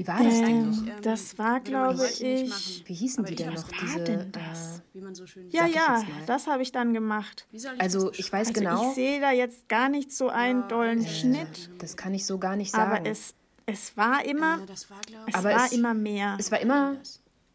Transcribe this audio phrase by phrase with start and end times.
[0.00, 0.94] Wie war das Ähm, eigentlich?
[1.02, 2.82] das war, glaube ich.
[2.86, 3.68] Wie hießen die Aber denn ich- noch?
[3.82, 4.00] Diese.
[4.04, 4.78] denn das?
[4.78, 7.46] Äh, Wie man so schön Ja, ich ja, das habe ich dann gemacht.
[7.50, 10.10] Wie soll ich also das ich weiß Also genau, ich sehe da jetzt gar nicht
[10.10, 12.96] so einen dollen Schnitt, das kann ich so gar nicht sagen.
[12.96, 13.34] aber es,
[13.66, 14.60] es war immer?
[14.66, 16.36] Das war, es aber war es- immer mehr.
[16.40, 16.96] es war immer,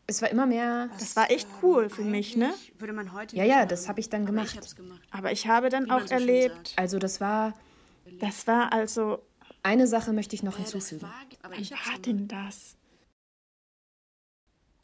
[0.05, 0.89] es war immer mehr.
[0.99, 2.53] Das war echt cool für mich, ne?
[2.77, 3.69] Würde man heute Ja, ja, machen.
[3.69, 4.49] das habe ich dann Aber gemacht.
[4.51, 5.01] Ich hab's gemacht.
[5.09, 6.73] Aber ich habe dann Wie auch so erlebt.
[6.75, 7.55] Also das war.
[8.19, 9.23] das war also,
[9.65, 11.01] Eine Sache möchte ich noch Ja, das hinzufügen.
[11.01, 12.77] war, aber wie ich hab's war denn das?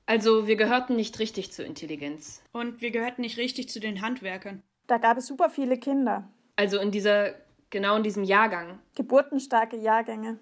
[0.08, 2.42] Also, wir gehörten nicht richtig zur Intelligenz.
[2.52, 4.64] Und wir gehörten nicht richtig zu den Handwerkern.
[4.88, 7.36] Da gab es super viele Kinder, Also in dieser,
[7.70, 8.80] genau in diesem Jahrgang.
[8.96, 10.40] geburtenstarke Jahrgänge.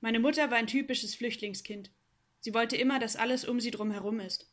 [0.00, 1.90] Meine Mutter war ein typisches Flüchtlingskind.
[2.40, 4.50] Sie wollte immer, dass alles um sie drum herum ist.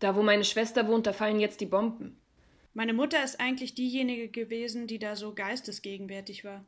[0.00, 2.20] Da, wo meine Schwester wohnt, da fallen jetzt die Bomben.
[2.74, 6.64] Meine Mutter ist eigentlich diejenige gewesen, die da so geistesgegenwärtig war.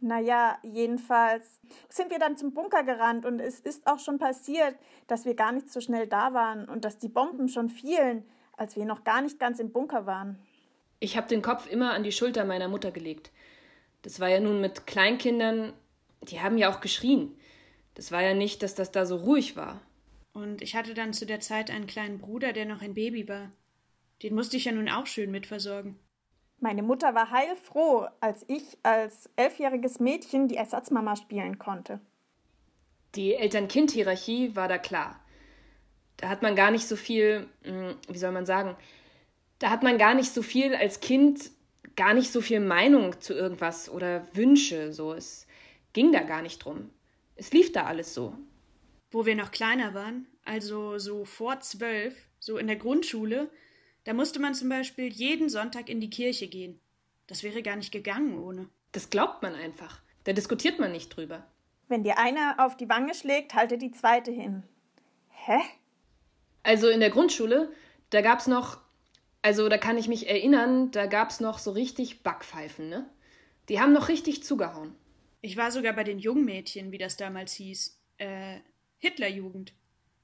[0.00, 4.76] Naja, jedenfalls sind wir dann zum Bunker gerannt und es ist auch schon passiert,
[5.08, 8.24] dass wir gar nicht so schnell da waren und dass die Bomben schon fielen,
[8.56, 10.38] als wir noch gar nicht ganz im Bunker waren.
[11.00, 13.32] Ich habe den Kopf immer an die Schulter meiner Mutter gelegt.
[14.02, 15.72] Das war ja nun mit Kleinkindern,
[16.22, 17.36] die haben ja auch geschrien.
[17.94, 19.80] Das war ja nicht, dass das da so ruhig war.
[20.32, 23.50] Und ich hatte dann zu der Zeit einen kleinen Bruder, der noch ein Baby war.
[24.22, 25.98] Den musste ich ja nun auch schön mitversorgen.
[26.60, 32.00] Meine Mutter war heilfroh, als ich als elfjähriges Mädchen die Ersatzmama spielen konnte.
[33.14, 35.20] Die Eltern-Kind-Hierarchie war da klar.
[36.16, 38.76] Da hat man gar nicht so viel, hm, wie soll man sagen,
[39.60, 41.50] da hat man gar nicht so viel als Kind,
[41.96, 45.12] gar nicht so viel Meinung zu irgendwas oder Wünsche, so.
[45.12, 45.46] Es
[45.92, 46.90] ging da gar nicht drum.
[47.36, 48.34] Es lief da alles so.
[49.10, 53.48] Wo wir noch kleiner waren, also so vor zwölf, so in der Grundschule,
[54.08, 56.80] da musste man zum Beispiel jeden Sonntag in die Kirche gehen.
[57.26, 58.70] Das wäre gar nicht gegangen ohne.
[58.92, 60.00] Das glaubt man einfach.
[60.24, 61.46] Da diskutiert man nicht drüber.
[61.88, 64.62] Wenn dir einer auf die Wange schlägt, halte die zweite hin.
[65.28, 65.58] Hä?
[66.62, 67.70] Also in der Grundschule,
[68.08, 68.80] da gab's noch,
[69.42, 73.04] also da kann ich mich erinnern, da gab's noch so richtig Backpfeifen, ne?
[73.68, 74.94] Die haben noch richtig zugehauen.
[75.42, 78.00] Ich war sogar bei den Jungmädchen, wie das damals hieß.
[78.16, 78.60] Äh,
[78.96, 79.74] Hitlerjugend.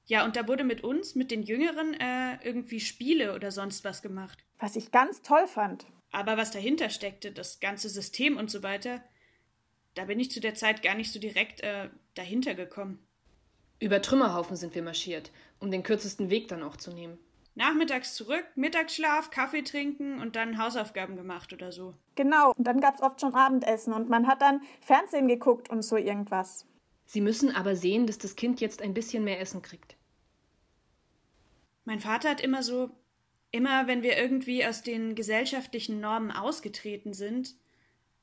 [0.07, 4.01] Ja, und da wurde mit uns, mit den Jüngeren, äh, irgendwie Spiele oder sonst was
[4.01, 4.43] gemacht.
[4.59, 5.85] Was ich ganz toll fand.
[6.11, 9.03] Aber was dahinter steckte, das ganze System und so weiter,
[9.95, 12.99] da bin ich zu der Zeit gar nicht so direkt äh, dahinter gekommen.
[13.79, 17.17] Über Trümmerhaufen sind wir marschiert, um den kürzesten Weg dann auch zu nehmen.
[17.55, 21.95] Nachmittags zurück, Mittagsschlaf, Kaffee trinken und dann Hausaufgaben gemacht oder so.
[22.15, 25.81] Genau, und dann gab es oft schon Abendessen und man hat dann Fernsehen geguckt und
[25.81, 26.65] so irgendwas.
[27.05, 29.94] Sie müssen aber sehen, dass das Kind jetzt ein bisschen mehr Essen kriegt.
[31.85, 32.89] Mein Vater hat immer so,
[33.51, 37.55] immer wenn wir irgendwie aus den gesellschaftlichen Normen ausgetreten sind,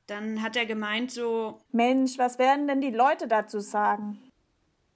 [0.05, 4.19] dann hat er gemeint so, Mensch, was werden denn die Leute dazu sagen?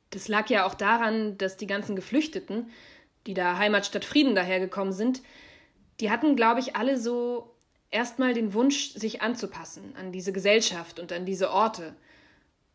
[0.10, 2.70] Das lag ja auch daran, dass die ganzen Geflüchteten,
[3.26, 5.22] die da Heimatstadt Frieden dahergekommen sind,
[6.00, 7.56] die hatten, glaube ich, alle so
[7.90, 11.96] erstmal den Wunsch, sich anzupassen an diese Gesellschaft und an diese Orte.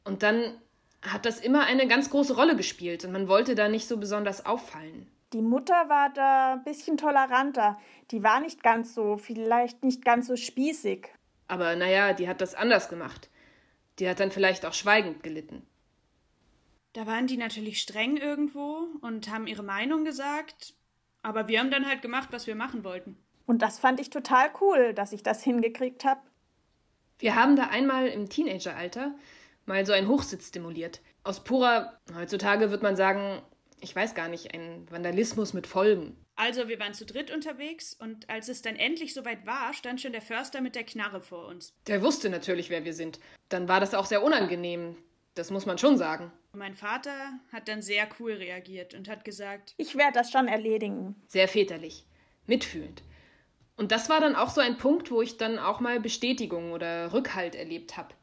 [0.04, 0.54] Und dann
[1.02, 4.46] hat das immer eine ganz große Rolle gespielt und man wollte da nicht so besonders
[4.46, 5.06] auffallen.
[5.32, 7.78] Die Mutter war da ein bisschen toleranter.
[8.10, 11.08] Die war nicht ganz so, vielleicht nicht ganz so spießig.
[11.48, 13.30] Aber naja, die hat das anders gemacht.
[13.98, 15.66] Die hat dann vielleicht auch schweigend gelitten.
[16.94, 20.74] da waren die natürlich streng irgendwo und haben ihre Meinung gesagt,
[21.22, 23.16] aber wir haben dann halt gemacht, was wir machen wollten.
[23.46, 26.20] Und das fand ich total cool, dass ich das hingekriegt habe.
[27.18, 29.14] Wir haben da einmal im Teenageralter
[29.66, 31.00] mal so einen Hochsitz stimuliert.
[31.24, 33.42] Aus purer, heutzutage wird man sagen,
[33.82, 36.16] ich weiß gar nicht, ein Vandalismus mit Folgen.
[36.36, 40.12] Also wir waren zu dritt unterwegs und als es dann endlich soweit war, stand schon
[40.12, 41.74] der Förster mit der Knarre vor uns.
[41.86, 43.20] Der wusste natürlich, wer wir sind.
[43.48, 44.96] Dann war das auch sehr unangenehm.
[45.34, 46.30] Das muss man schon sagen.
[46.52, 47.14] Und mein Vater
[47.52, 51.16] hat dann sehr cool reagiert und hat gesagt, Ich werde das schon erledigen.
[51.26, 52.04] Sehr väterlich.
[52.46, 53.02] Mitfühlend.
[53.76, 57.12] Und das war dann auch so ein Punkt, wo ich dann auch mal Bestätigung oder
[57.12, 58.14] Rückhalt erlebt habe.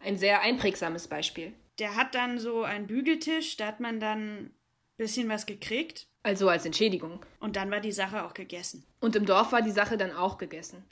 [0.00, 1.52] Ein sehr einprägsames Beispiel.
[1.78, 4.50] der hat dann so einen Bügeltisch, da hat man dann
[4.96, 7.24] bisschen was gekriegt Also als Entschädigung.
[7.40, 8.84] und dann war die Sache auch gegessen.
[9.00, 10.84] Und im Dorf war die Sache dann auch gegessen.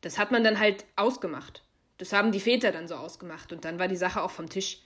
[0.00, 1.62] Das hat man dann halt ausgemacht.
[1.98, 4.80] Das haben die Väter dann so ausgemacht und dann war die Sache auch vom Tisch.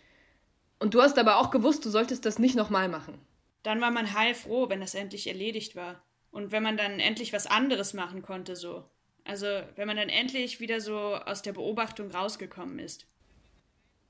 [0.79, 3.19] Und du hast aber auch gewusst, du solltest das nicht nochmal machen.
[3.63, 6.03] Dann war man heilfroh, wenn das endlich erledigt war.
[6.31, 8.85] Und wenn man dann endlich was anderes machen konnte, so.
[9.25, 9.47] Also,
[9.77, 13.07] wenn man dann endlich wieder so aus der Beobachtung rausgekommen ist.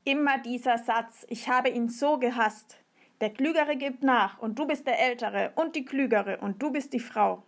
[0.05, 2.77] Immer dieser Satz, ich habe ihn so gehasst.
[3.21, 6.93] Der Klügere gibt nach und du bist der Ältere und die Klügere und du bist
[6.93, 7.45] die Frau.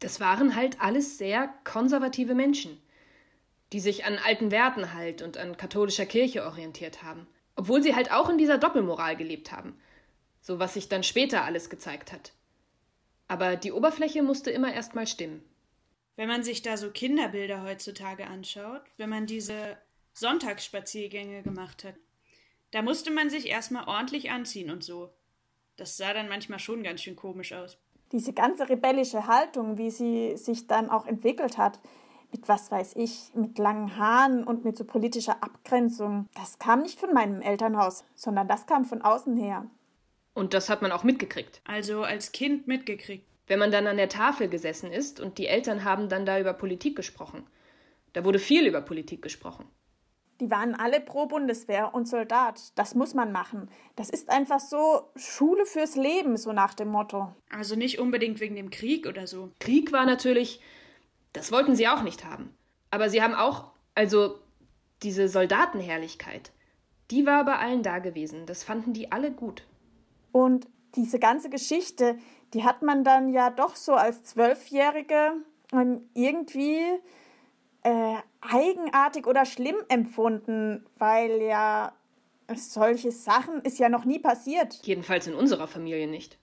[0.00, 2.80] Das waren halt alles sehr konservative Menschen,
[3.72, 7.26] die sich an alten Werten halt und an katholischer Kirche orientiert haben.
[7.56, 9.78] Obwohl sie halt auch in dieser Doppelmoral gelebt haben.
[10.40, 12.34] so was sich dann später alles gezeigt hat.
[13.28, 15.42] Aber die Oberfläche musste immer erst mal stimmen.
[16.16, 19.78] Wenn man sich da so Kinderbilder heutzutage anschaut, wenn man diese
[20.12, 21.94] Sonntagsspaziergänge gemacht hat,
[22.74, 25.14] da musste man sich erstmal ordentlich anziehen und so.
[25.76, 27.78] Das sah dann manchmal schon ganz schön komisch aus.
[28.10, 31.78] Diese ganze rebellische Haltung, wie sie sich dann auch entwickelt hat,
[32.32, 36.98] mit was weiß ich, mit langen Haaren und mit so politischer Abgrenzung, das kam nicht
[36.98, 39.66] von meinem Elternhaus, sondern das kam von außen her.
[40.34, 41.60] Und das hat man auch mitgekriegt.
[41.64, 43.24] Also als Kind mitgekriegt.
[43.46, 46.54] Wenn man dann an der Tafel gesessen ist und die Eltern haben dann da über
[46.54, 47.46] Politik gesprochen.
[48.14, 49.64] Da wurde viel über Politik gesprochen.
[50.40, 52.72] Die waren alle pro Bundeswehr und Soldat.
[52.76, 53.70] Das muss man machen.
[53.96, 57.32] Das ist einfach so Schule fürs Leben, so nach dem Motto.
[57.50, 59.50] Also nicht unbedingt wegen dem Krieg oder so.
[59.60, 60.60] Krieg war natürlich,
[61.32, 62.54] das wollten sie auch nicht haben.
[62.90, 64.38] Aber sie haben auch, also
[65.02, 66.50] diese Soldatenherrlichkeit,
[67.10, 68.46] die war bei allen da gewesen.
[68.46, 69.64] Das fanden die alle gut.
[70.32, 70.66] Und
[70.96, 72.18] diese ganze Geschichte,
[72.54, 75.34] die hat man dann ja doch so als Zwölfjährige
[75.72, 76.80] ähm, irgendwie
[77.84, 81.92] äh, eigenartig oder schlimm empfunden, weil ja
[82.54, 84.80] solche Sachen ist ja noch nie passiert.
[84.82, 86.38] Jedenfalls in unserer Familie nicht.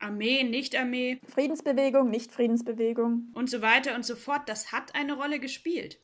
[0.00, 1.20] Armee, nicht Armee.
[1.26, 3.28] Friedensbewegung, nicht Friedensbewegung.
[3.34, 5.98] Und so weiter und so fort, das hat eine Rolle gespielt.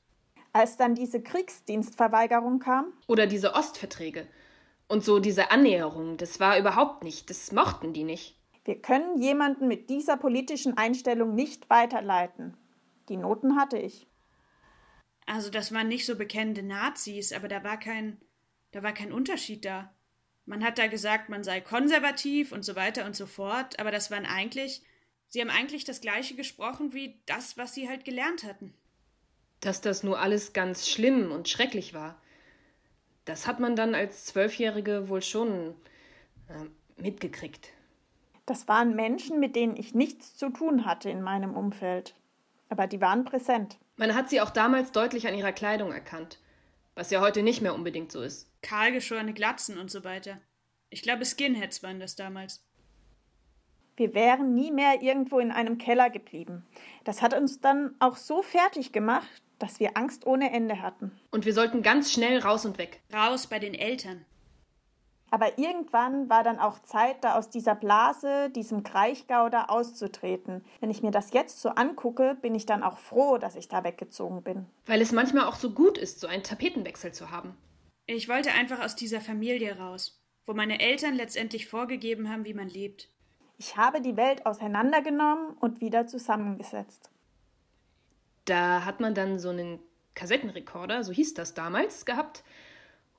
[0.52, 2.92] Als dann diese Kriegsdienstverweigerung kam.
[3.06, 4.26] Oder diese Ostverträge.
[4.88, 8.38] Und so diese Annäherung, das war überhaupt nicht, das mochten die nicht.
[8.64, 12.56] Wir können jemanden mit dieser politischen Einstellung nicht weiterleiten.
[13.08, 14.06] Die Noten hatte ich.
[15.26, 18.21] Also das waren nicht so bekennende Nazis, aber da war kein,
[18.73, 19.94] da war kein Unterschied da.
[20.47, 24.11] Man hat da gesagt, man sei konservativ und so weiter und so fort, aber das
[24.11, 24.82] waren eigentlich,
[25.29, 28.75] sie haben eigentlich das gleiche gesprochen wie das, was sie halt gelernt hatten.
[29.61, 32.21] Dass das nur alles ganz schlimm und schrecklich war,
[33.25, 35.75] das hat man dann als Zwölfjährige wohl schon
[36.49, 37.71] äh, mitgekriegt.
[38.45, 42.14] Das waren Menschen, mit denen ich nichts zu tun hatte in meinem Umfeld.
[42.69, 43.78] Aber die waren präsent.
[43.96, 46.38] Man hat sie auch damals deutlich an ihrer Kleidung erkannt,
[46.94, 48.50] was ja heute nicht mehr unbedingt so ist.
[48.62, 50.40] Kahlgeschorene Glatzen und so weiter.
[50.90, 52.64] Ich glaube, Skinheads waren das damals.
[53.96, 56.66] Wir wären nie mehr irgendwo in einem Keller geblieben.
[57.04, 59.28] Das hat uns dann auch so fertig gemacht,
[59.60, 61.12] dass wir Angst ohne Ende hatten.
[61.30, 63.00] Und wir sollten ganz schnell raus und weg.
[63.12, 64.24] Raus bei den Eltern.
[65.35, 70.64] Aber irgendwann war dann auch Zeit, da aus dieser Blase, diesem Kraichgau da auszutreten.
[70.79, 73.83] Wenn ich mir das jetzt so angucke, bin ich dann auch froh, dass ich da
[73.83, 74.67] weggezogen bin.
[74.87, 77.57] Weil es manchmal auch so gut ist, so einen Tapetenwechsel zu haben.
[78.07, 82.69] Ich wollte einfach aus dieser Familie raus, wo meine Eltern letztendlich vorgegeben haben, wie man
[82.69, 83.09] lebt.
[83.59, 87.11] Ich habe die Welt auseinandergenommen und wieder zusammengesetzt.
[88.45, 89.81] Da hat man dann so einen
[90.14, 92.45] Kassettenrekorder, so hieß das damals, gehabt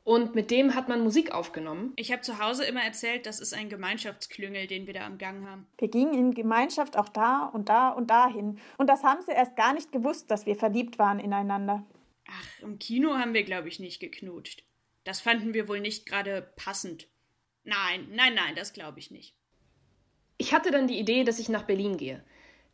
[0.06, 1.92] und mit dem hat man Musik aufgenommen.
[1.96, 5.48] Ich habe zu Hause immer erzählt, das ist ein Gemeinschaftsklüngel, den wir da am Gang
[5.48, 5.66] haben.
[5.80, 8.60] Wir gingen in Gemeinschaft auch da und da und dahin.
[8.78, 11.84] Und das haben sie erst gar nicht gewusst, dass wir verliebt waren ineinander.
[12.28, 14.64] Ach, im Kino haben wir, glaube ich, nicht geknutscht.
[15.06, 17.08] Das fanden wir wohl nicht gerade passend.
[17.64, 19.36] Nein, nein, nein, das glaube ich nicht.
[20.38, 22.24] Ich hatte dann die Idee, dass ich nach Berlin gehe.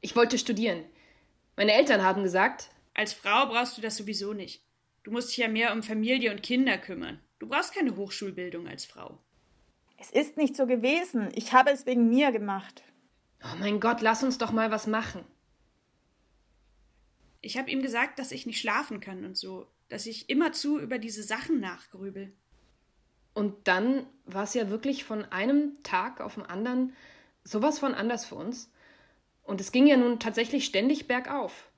[0.01, 0.83] Ich wollte studieren.
[1.55, 4.61] Meine Eltern haben gesagt, als Frau brauchst du das sowieso nicht.
[5.03, 7.19] Du musst dich ja mehr um Familie und Kinder kümmern.
[7.39, 9.17] Du brauchst keine Hochschulbildung als Frau.
[9.97, 11.29] Es ist nicht so gewesen.
[11.33, 12.83] Ich habe es wegen mir gemacht.
[13.43, 15.23] Oh mein Gott, lass uns doch mal was machen.
[17.41, 20.99] Ich habe ihm gesagt, dass ich nicht schlafen kann und so, dass ich immerzu über
[20.99, 22.31] diese Sachen nachgrübel.
[23.33, 26.93] Und dann war es ja wirklich von einem Tag auf den anderen
[27.43, 28.71] sowas von anders für uns.
[29.43, 31.70] Und es ging ja nun tatsächlich ständig bergauf.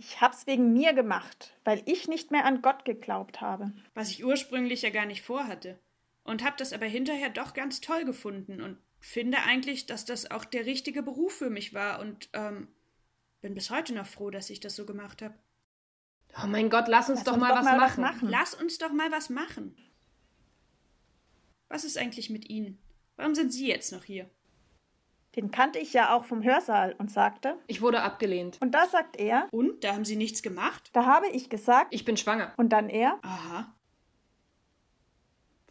[0.00, 3.72] Ich hab's wegen mir gemacht, weil ich nicht mehr an Gott geglaubt habe.
[3.94, 5.76] Was ich ursprünglich ja gar nicht vorhatte.
[6.22, 10.44] Und hab das aber hinterher doch ganz toll gefunden und finde eigentlich, dass das auch
[10.44, 12.68] der richtige Beruf für mich war und ähm,
[13.40, 15.34] bin bis heute noch froh, dass ich das so gemacht habe.
[16.40, 18.02] Oh mein Gott, lass uns, lass doch, uns mal, doch was, mal machen.
[18.04, 18.28] was machen.
[18.28, 19.76] Lass uns doch mal was machen.
[21.68, 22.78] Was ist eigentlich mit Ihnen?
[23.16, 24.30] Warum sind Sie jetzt noch hier?
[25.36, 28.58] Den kannte ich ja auch vom Hörsaal und sagte, ich wurde abgelehnt.
[28.60, 29.84] Und da sagt er, und?
[29.84, 30.90] Da haben Sie nichts gemacht?
[30.92, 32.52] Da habe ich gesagt, ich bin schwanger.
[32.56, 33.72] Und dann er, aha.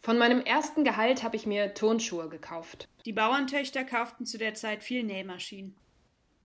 [0.00, 2.88] Von meinem ersten Gehalt habe ich mir Turnschuhe gekauft.
[3.04, 5.76] Die Bauerntöchter kauften zu der Zeit viel Nähmaschinen.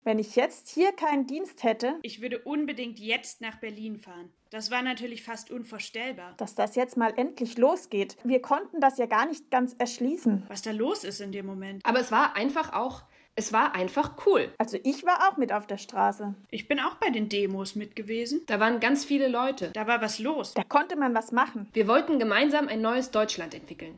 [0.04, 1.96] Wenn ich jetzt hier keinen Dienst hätte.
[2.02, 4.30] Ich würde unbedingt jetzt nach Berlin fahren.
[4.50, 6.34] Das war natürlich fast unvorstellbar.
[6.38, 8.18] Dass das jetzt mal endlich losgeht.
[8.24, 10.44] Wir konnten das ja gar nicht ganz erschließen.
[10.48, 11.86] Was da los ist in dem Moment.
[11.86, 13.04] Aber es war einfach auch
[13.36, 14.54] es war einfach cool.
[14.60, 16.36] Also ich war auch mit auf der Straße.
[16.52, 18.42] Ich bin auch bei den Demos mit gewesen.
[18.46, 19.72] Da waren ganz viele Leute.
[19.74, 20.54] Da war was los.
[20.54, 21.68] Da konnte man was machen.
[21.74, 23.98] Wir wollten gemeinsam ein neues Deutschland entwickeln.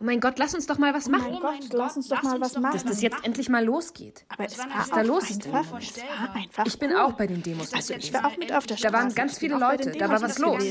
[0.00, 1.26] Oh mein Gott, lass uns doch mal was machen.
[1.28, 2.72] Oh mein Gott, lass uns doch mal was machen.
[2.72, 4.24] Dass das jetzt endlich mal losgeht.
[4.28, 5.48] Aber es war Was da los ist
[6.64, 6.96] Ich bin cool.
[6.98, 8.92] auch bei den Demos Also ich war auch mit auf der Straße.
[8.92, 10.62] Da waren ganz viele Leute, da war was los.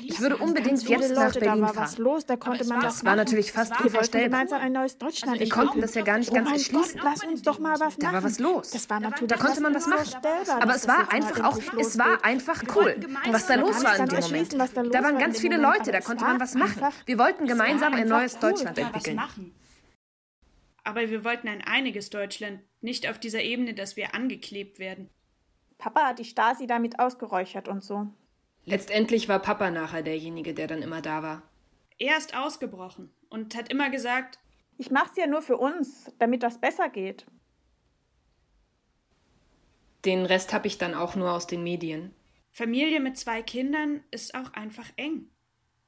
[0.00, 2.04] Ich würde unbedingt jetzt nach Leute, Berlin da war was fahren.
[2.04, 4.30] los, da konnte man das war natürlich fast unvorstellbar.
[4.30, 7.00] gemeinsam ein neues Deutschland Wir konnten das ja gar nicht oh ganz mein erschließen.
[7.04, 7.96] Lass uns doch mal was machen.
[7.98, 8.70] Da war was los.
[8.70, 10.14] Das war natürlich Da konnte man was machen.
[10.60, 12.96] Aber es war einfach auch, es war einfach cool,
[13.30, 14.54] was da los war in dem Moment.
[14.54, 16.82] da waren war ganz viele Leute, da konnte man was machen.
[17.04, 18.71] Wir wollten gemeinsam ein neues cool.
[18.72, 19.16] Deutschland Mal was entwickeln.
[19.16, 19.54] machen.
[20.84, 25.08] Aber wir wollten ein einiges Deutschland, nicht auf dieser Ebene, dass wir angeklebt werden.
[25.78, 28.08] Papa hat die Stasi damit ausgeräuchert und so.
[28.64, 31.42] Letztendlich war Papa nachher derjenige, der dann immer da war.
[31.98, 34.38] Er ist ausgebrochen und hat immer gesagt,
[34.78, 37.26] Ich mach's ja nur für uns, damit das besser geht.
[40.04, 42.12] Den Rest habe ich dann auch nur aus den Medien.
[42.50, 45.30] Familie mit zwei Kindern ist auch einfach eng.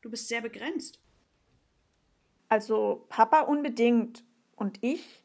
[0.03, 1.01] Du bist sehr begrenzt.
[2.55, 4.23] Also Papa unbedingt.
[4.55, 5.25] Und ich?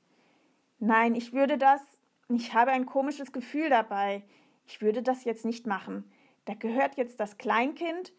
[0.80, 1.80] Nein, ich würde das.
[2.28, 4.24] Ich habe ein komisches Gefühl dabei.
[4.66, 6.12] Ich würde das jetzt nicht machen.
[6.46, 8.14] Da gehört jetzt das Kleinkind.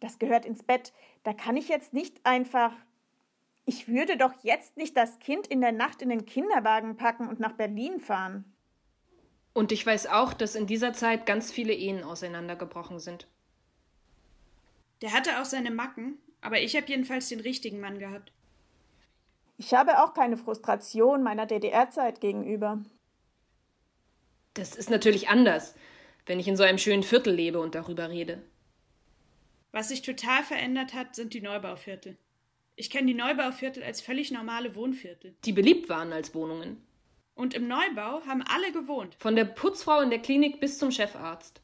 [0.00, 0.92] Das gehört ins Bett.
[1.22, 2.72] Da kann ich jetzt nicht einfach.
[3.64, 7.40] Ich würde doch jetzt nicht das Kind in der Nacht in den Kinderwagen packen und
[7.40, 8.44] nach Berlin fahren.
[9.54, 13.28] Und ich weiß auch, dass in dieser Zeit ganz viele Ehen auseinandergebrochen sind.
[15.00, 18.32] Der hatte auch seine Macken, aber ich habe jedenfalls den richtigen Mann gehabt.
[19.58, 22.84] Ich habe auch keine Frustration meiner DDR-Zeit gegenüber.
[24.54, 25.74] Das ist natürlich anders,
[26.24, 28.44] wenn ich in so einem schönen Viertel lebe und darüber rede.
[29.72, 32.16] Was sich total verändert hat, sind die Neubauviertel.
[32.76, 35.34] Ich kenne die Neubauviertel als völlig normale Wohnviertel.
[35.44, 36.80] Die beliebt waren als Wohnungen.
[37.34, 39.16] Und im Neubau haben alle gewohnt.
[39.18, 41.60] Von der Putzfrau in der Klinik bis zum Chefarzt.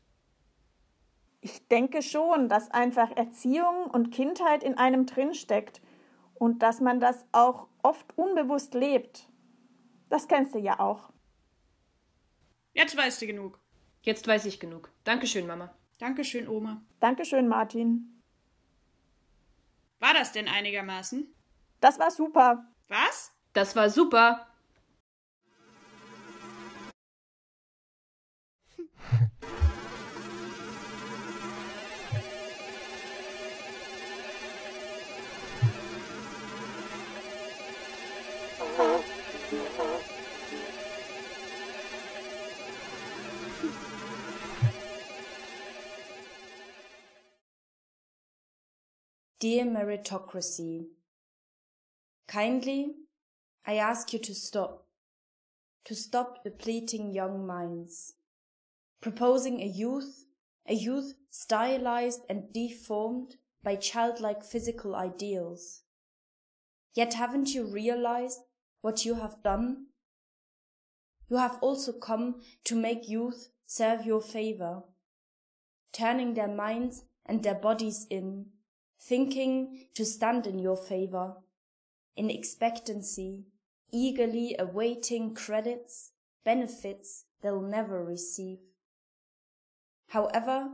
[1.45, 5.83] Ich denke schon, dass einfach Erziehung und Kindheit in einem drinsteckt
[6.35, 9.29] und dass man das auch oft unbewusst lebt.
[10.09, 11.13] Das kennst du ja auch.
[12.75, 13.59] Jetzt weißt du genug.
[14.03, 14.93] Jetzt weiß ich genug.
[15.03, 15.75] Dankeschön, Mama.
[15.99, 16.81] Dankeschön, Oma.
[17.01, 18.23] Dankeschön, Martin.
[19.99, 21.27] War das denn einigermaßen?
[21.81, 22.73] Das war super.
[22.87, 23.33] Was?
[23.53, 24.47] Das war super.
[49.43, 50.87] Dear Meritocracy,
[52.29, 52.93] Kindly,
[53.67, 54.87] I ask you to stop,
[55.85, 58.13] to stop depleting young minds,
[59.01, 60.27] proposing a youth,
[60.69, 63.35] a youth stylized and deformed
[63.65, 65.83] by childlike physical ideals.
[66.95, 68.43] Yet haven't you realized
[68.81, 69.87] what you have done?
[71.29, 74.85] You have also come to make youth serve your favor,
[75.93, 78.52] turning their minds and their bodies in,
[79.05, 81.35] thinking to stand in your favor,
[82.17, 83.47] in expectancy,
[83.93, 86.13] eagerly awaiting credits,
[86.45, 88.61] benefits they'll never receive.
[90.09, 90.69] However,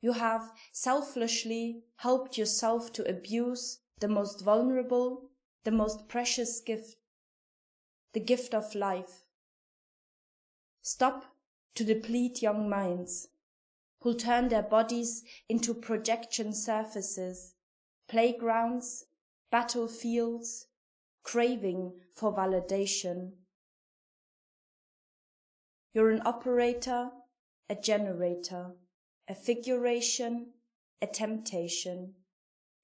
[0.00, 5.30] you have selflessly helped yourself to abuse the most vulnerable,
[5.64, 6.96] the most precious gift,
[8.12, 9.24] the gift of life.
[10.82, 11.24] Stop
[11.74, 13.28] to deplete young minds
[14.04, 17.53] who'll turn their bodies into projection surfaces,
[18.08, 19.04] playgrounds,
[19.50, 20.66] battlefields,
[21.22, 23.32] craving for validation.
[25.92, 27.10] You're an operator,
[27.68, 28.72] a generator,
[29.28, 30.52] a figuration,
[31.00, 32.14] a temptation,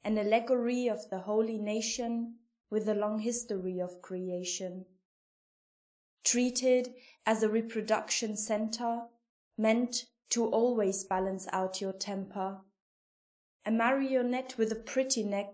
[0.05, 2.37] an allegory of the holy nation
[2.71, 4.87] with a long history of creation.
[6.25, 6.95] Treated
[7.27, 9.03] as a reproduction center,
[9.59, 12.59] meant to always balance out your temper.
[13.67, 15.53] A marionette with a pretty neck.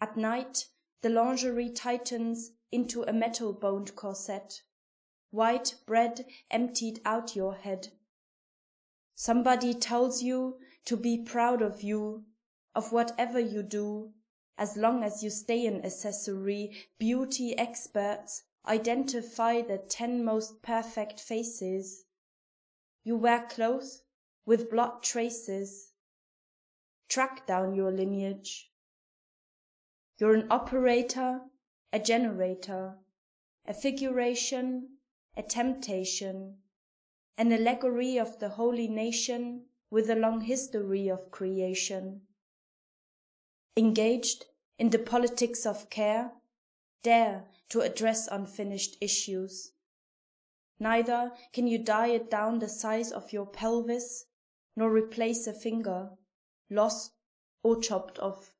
[0.00, 0.66] At night,
[1.02, 4.62] the lingerie tightens into a metal boned corset.
[5.30, 7.88] White bread emptied out your head.
[9.14, 12.24] Somebody tells you to be proud of you,
[12.74, 14.12] of whatever you do,
[14.58, 16.88] as long as you stay an accessory.
[16.98, 22.04] Beauty experts identify the ten most perfect faces.
[23.04, 24.02] You wear clothes
[24.44, 25.92] with blood traces.
[27.08, 28.70] Track down your lineage.
[30.18, 31.40] You're an operator,
[31.92, 32.94] a generator,
[33.66, 34.96] a figuration,
[35.36, 36.56] a temptation,
[37.38, 42.22] an allegory of the holy nation with a long history of creation.
[43.76, 44.46] Engaged
[44.78, 46.32] in the politics of care,
[47.02, 49.72] dare to address unfinished issues.
[50.78, 54.26] Neither can you diet down the size of your pelvis,
[54.76, 56.10] nor replace a finger,
[56.70, 57.12] lost
[57.62, 58.54] or chopped off.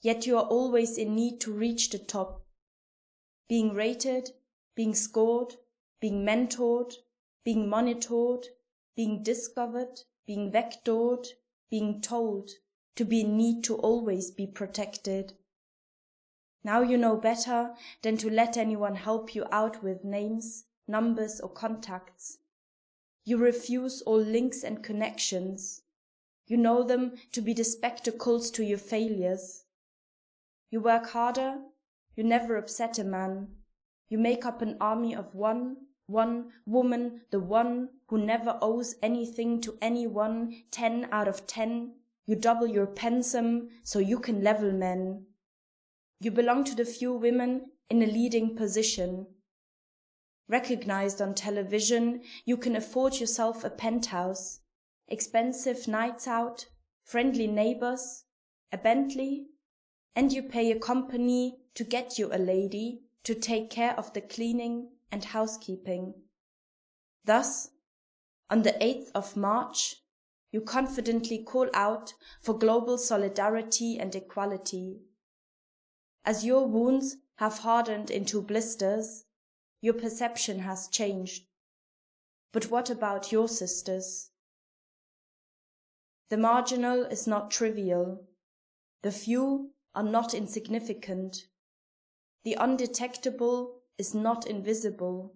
[0.00, 2.42] Yet you are always in need to reach the top,
[3.48, 4.30] being rated,
[4.74, 5.54] being scored,
[6.00, 6.94] being mentored,
[7.44, 8.46] being monitored,
[8.96, 11.26] being discovered, being vectored,
[11.70, 12.50] being told,
[12.96, 15.34] to be in need to always be protected.
[16.62, 21.48] Now you know better than to let anyone help you out with names, numbers, or
[21.48, 22.38] contacts.
[23.24, 25.82] You refuse all links and connections.
[26.50, 29.66] You know them to be the spectacles to your failures.
[30.68, 31.58] You work harder,
[32.16, 33.50] you never upset a man.
[34.08, 39.60] You make up an army of one, one woman, the one who never owes anything
[39.60, 41.92] to anyone, ten out of ten.
[42.26, 45.26] You double your pensum so you can level men.
[46.18, 49.28] You belong to the few women in a leading position.
[50.48, 54.58] Recognized on television, you can afford yourself a penthouse,
[55.10, 56.66] expensive nights out,
[57.04, 58.24] friendly neighbors,
[58.72, 59.46] a Bentley,
[60.14, 64.20] and you pay a company to get you a lady to take care of the
[64.20, 66.14] cleaning and housekeeping.
[67.24, 67.70] Thus,
[68.48, 69.96] on the 8th of March,
[70.52, 75.00] you confidently call out for global solidarity and equality.
[76.24, 79.24] As your wounds have hardened into blisters,
[79.80, 81.44] your perception has changed.
[82.52, 84.30] But what about your sisters?
[86.30, 88.24] The marginal is not trivial.
[89.02, 91.48] The few are not insignificant.
[92.44, 95.34] The undetectable is not invisible.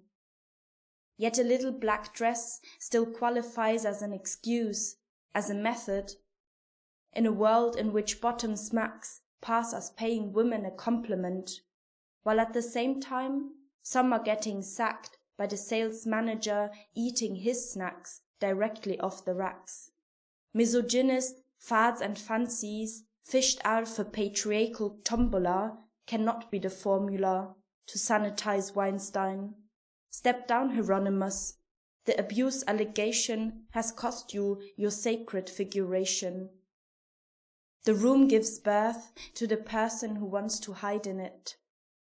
[1.17, 4.97] Yet a little black dress still qualifies as an excuse,
[5.35, 6.13] as a method.
[7.13, 11.51] In a world in which bottom smacks pass as paying women a compliment,
[12.23, 13.51] while at the same time
[13.83, 19.91] some are getting sacked by the sales manager eating his snacks directly off the racks.
[20.55, 27.55] Misogynist fads and fancies fished out for patriarchal tombola cannot be the formula
[27.89, 29.55] to sanitize Weinstein.
[30.11, 31.55] Step down, Hieronymus.
[32.07, 36.51] The abuse allegation has cost you your sacred figuration.
[37.85, 41.57] The room gives birth to the person who wants to hide in it.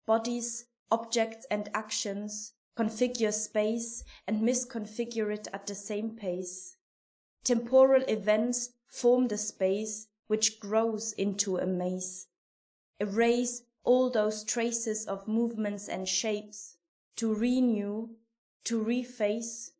[0.06, 6.76] Bodies, objects, and actions configure space and misconfigure it at the same pace.
[7.44, 12.26] Temporal events form the space which grows into a maze.
[12.98, 16.76] Erase all those traces of movements and shapes
[17.16, 18.10] to renew,
[18.64, 19.70] to reface,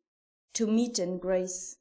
[0.53, 1.77] to meet in grace.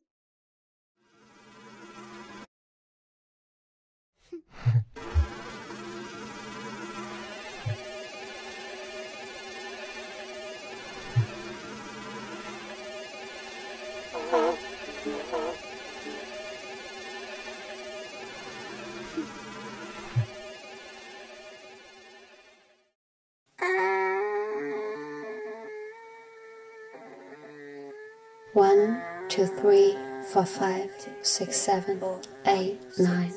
[28.60, 29.96] One, two, three,
[30.34, 30.90] four, five,
[31.22, 31.98] six, seven,
[32.44, 33.32] eight, nine,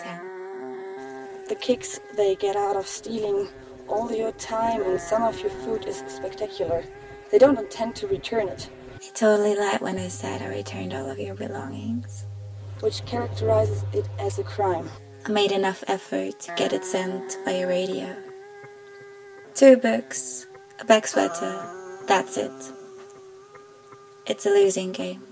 [0.00, 1.44] ten.
[1.48, 3.46] The kicks they get out of stealing
[3.86, 6.82] all your time and some of your food is spectacular.
[7.30, 8.68] They don't intend to return it.
[8.96, 12.26] I totally lied when I said I returned all of your belongings.
[12.80, 14.88] Which characterizes it as a crime.
[15.24, 18.31] I made enough effort to get it sent by a radio.
[19.62, 20.48] Two books,
[20.80, 21.54] a back sweater,
[22.08, 22.50] that's it.
[24.26, 25.22] It's a losing game.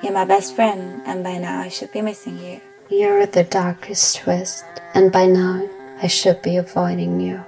[0.00, 2.60] You're my best friend, and by now I should be missing you.
[2.88, 4.62] You're the darkest twist,
[4.94, 5.68] and by now
[6.00, 7.44] I should be avoiding you.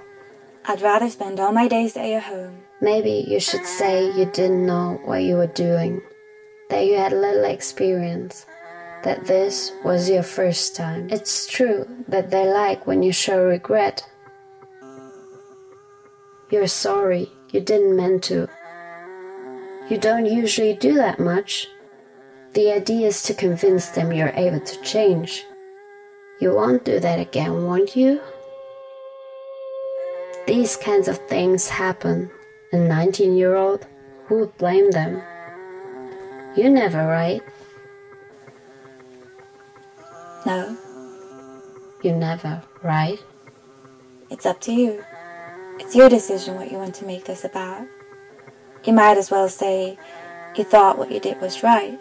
[0.64, 2.62] I'd rather spend all my days at your home.
[2.80, 6.02] Maybe you should say you didn't know what you were doing,
[6.70, 8.46] that you had little experience,
[9.04, 11.08] that this was your first time.
[11.08, 14.10] It's true that they like when you show regret.
[16.50, 18.48] You're sorry, you didn't mean to.
[19.90, 21.68] You don't usually do that much.
[22.54, 25.44] The idea is to convince them you're able to change.
[26.40, 28.20] You won't do that again, won't you?
[30.46, 32.30] These kinds of things happen.
[32.72, 33.86] A 19 year old,
[34.26, 35.22] who would blame them?
[36.56, 37.42] You never, right?
[40.44, 40.76] No,
[42.02, 43.18] You never, right?
[44.30, 45.04] it's up to you.
[45.78, 47.86] It's your decision what you want to make this about.
[48.84, 49.98] You might as well say
[50.56, 51.98] you thought what you did was right.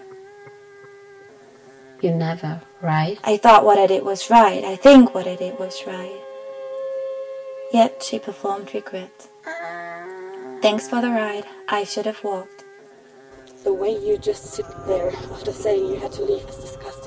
[2.02, 3.20] You never, right?
[3.24, 4.64] I thought what I did was right.
[4.64, 6.22] I think what I did was right.
[7.74, 9.28] Yet she performed regret.
[10.62, 11.46] Thanks for the ride.
[11.68, 12.64] I should have walked.
[13.64, 17.05] The way you just sit there after saying you had to leave is disgusting.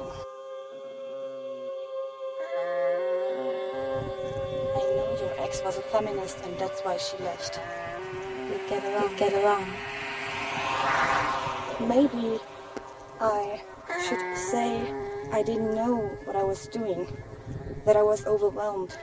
[5.98, 7.60] Feminist and that's why she left.
[8.50, 9.16] We'd get along.
[9.16, 9.66] Get along.
[11.80, 12.38] Maybe
[13.20, 13.60] I
[14.06, 14.94] should say
[15.32, 17.06] I didn't know what I was doing,
[17.84, 18.96] that I was overwhelmed,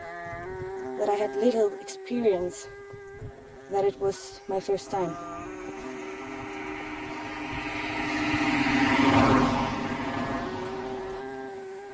[0.99, 2.67] that I had little experience,
[3.71, 5.13] that it was my first time.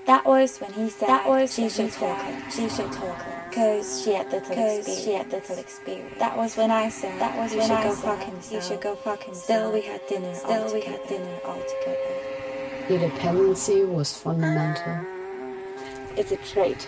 [0.05, 2.19] That was when he said that was she should talk.
[2.51, 3.30] She should talk.
[3.51, 5.03] Cause she had little experience.
[5.03, 6.15] She had little experience.
[6.19, 8.63] That was when I said that was when I go said fuck himself.
[8.63, 9.43] He should go fuck himself.
[9.43, 10.33] Still we had dinner.
[10.33, 12.31] Still we had dinner all together.
[12.89, 15.05] Your dependency was fundamental.
[16.15, 16.87] It's a trait.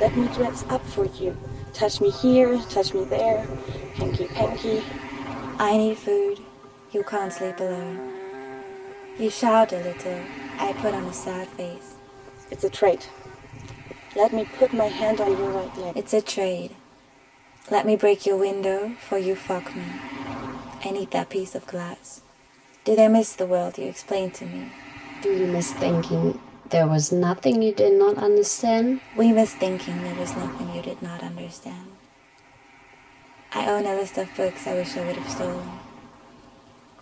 [0.00, 1.36] Let me dress up for you.
[1.74, 3.46] Touch me here, touch me there,
[3.94, 4.82] hanky panky.
[5.58, 6.40] I need food.
[6.92, 8.14] You can't sleep alone.
[9.18, 10.20] You shout a little.
[10.58, 11.96] I put on a sad face.
[12.50, 13.10] It's a trait.
[14.16, 15.96] Let me put my hand on your right leg.
[15.96, 16.74] It's a trade.
[17.70, 19.84] Let me break your window, for you fuck me.
[20.84, 22.22] I need that piece of glass.
[22.84, 24.72] Did I miss the world you explained to me?
[25.22, 26.40] Do you miss thinking
[26.70, 29.00] there was nothing you did not understand?
[29.16, 31.92] We miss thinking there was nothing you did not understand.
[33.52, 35.68] I own a list of books I wish I would have stolen.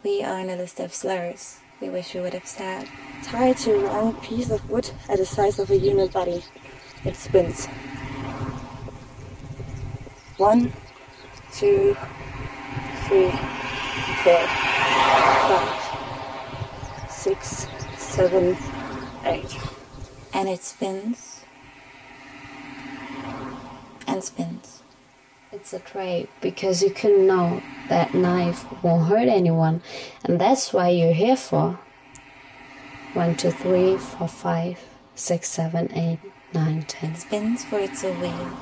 [0.03, 2.89] We own a list of slurs we wish we would have said.
[3.23, 6.43] Tied to a round piece of wood at the size of a human body.
[7.07, 7.67] It spins.
[10.39, 10.73] One,
[11.53, 11.97] two,
[13.07, 13.31] three,
[14.25, 14.47] four,
[15.47, 18.57] five, six, seven,
[19.25, 19.57] eight.
[20.35, 21.45] And it spins
[24.09, 24.83] and spins.
[25.53, 29.81] It's a trait because you can know that knife won't hurt anyone,
[30.25, 31.79] and that's why you're here for.
[33.15, 34.81] One, two, three, four, five,
[35.15, 36.19] six, seven, eight,
[36.53, 37.13] nine, ten.
[37.13, 38.57] It spins for it's a wheel.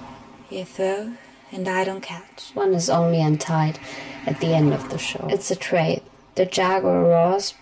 [0.51, 1.13] You throw,
[1.53, 2.51] and I don't catch.
[2.55, 3.79] One is only untied
[4.27, 5.27] at the end of the show.
[5.31, 6.03] It's a trait.
[6.35, 7.55] The jaguar roars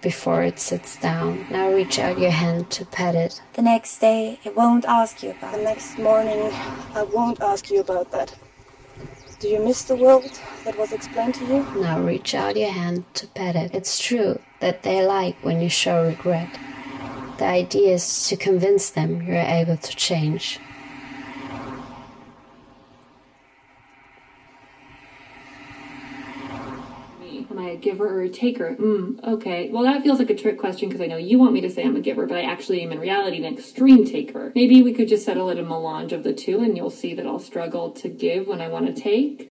[0.00, 1.46] before it sits down.
[1.50, 3.40] Now reach out your hand to pet it.
[3.54, 6.50] The next day, it won't ask you about The next morning,
[6.94, 8.34] I won't ask you about that.
[9.38, 11.66] Do you miss the world that was explained to you?
[11.80, 13.74] Now reach out your hand to pet it.
[13.74, 16.48] It's true that they like when you show regret.
[17.42, 20.60] The idea is to convince them you're able to change.
[27.50, 28.76] Am I a giver or a taker?
[28.76, 29.70] Mm, okay.
[29.70, 31.82] Well, that feels like a trick question because I know you want me to say
[31.82, 34.52] I'm a giver, but I actually am in reality an extreme taker.
[34.54, 37.26] Maybe we could just settle it a melange of the two and you'll see that
[37.26, 39.51] I'll struggle to give when I want to take.